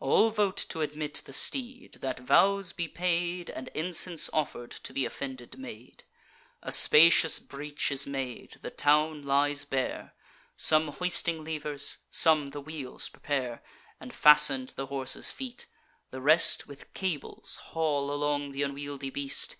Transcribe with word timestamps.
All 0.00 0.30
vote 0.30 0.64
t' 0.70 0.80
admit 0.80 1.20
the 1.26 1.34
steed, 1.34 1.98
that 2.00 2.18
vows 2.18 2.72
be 2.72 2.88
paid 2.88 3.50
And 3.50 3.68
incense 3.74 4.30
offer'd 4.32 4.70
to 4.70 4.94
th' 4.94 5.04
offended 5.04 5.58
maid. 5.58 6.04
A 6.62 6.72
spacious 6.72 7.38
breach 7.38 7.92
is 7.92 8.06
made; 8.06 8.56
the 8.62 8.70
town 8.70 9.20
lies 9.20 9.64
bare; 9.66 10.14
Some 10.56 10.88
hoisting 10.88 11.44
levers, 11.44 11.98
some 12.08 12.48
the 12.48 12.62
wheels 12.62 13.10
prepare 13.10 13.62
And 14.00 14.14
fasten 14.14 14.64
to 14.68 14.74
the 14.74 14.86
horse's 14.86 15.30
feet; 15.30 15.66
the 16.10 16.22
rest 16.22 16.66
With 16.66 16.94
cables 16.94 17.56
haul 17.56 18.10
along 18.10 18.54
th' 18.54 18.62
unwieldly 18.62 19.10
beast. 19.10 19.56